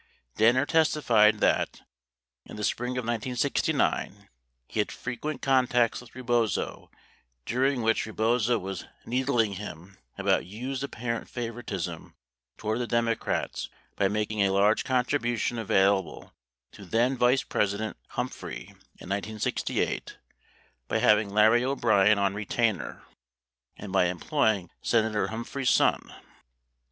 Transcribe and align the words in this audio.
Danner 0.35 0.65
testified 0.65 1.41
that, 1.41 1.81
in 2.47 2.55
the 2.55 2.63
spring 2.63 2.93
of 2.93 3.03
1969, 3.05 4.29
he 4.67 4.79
had 4.79 4.91
frequent 4.91 5.43
con 5.43 5.67
tacts 5.67 6.01
with 6.01 6.15
Rebozo 6.15 6.89
during 7.45 7.83
which 7.83 8.07
Rebozo 8.07 8.57
was 8.57 8.85
"needling" 9.05 9.53
27 9.53 9.57
him 9.77 9.97
about 10.17 10.45
Hughes' 10.45 10.81
apparent 10.81 11.29
favoritism 11.29 12.15
toward 12.57 12.79
the 12.79 12.87
Democrats 12.87 13.69
by 13.95 14.07
making 14.07 14.41
a 14.41 14.49
large 14.51 14.83
contribution 14.83 15.59
available 15.59 16.33
to 16.71 16.83
then 16.83 17.15
Vice 17.15 17.43
President 17.43 17.95
Humphrey 18.07 18.69
in 18.97 19.07
1968, 19.09 20.17
by 20.87 20.97
having 20.97 21.29
Larry 21.29 21.63
O'Brien 21.63 22.17
on 22.17 22.33
retainer, 22.33 23.03
and 23.77 23.91
by 23.93 24.05
employing 24.05 24.71
Senator 24.81 25.27
Humphrey's 25.27 25.69
son. 25.69 26.11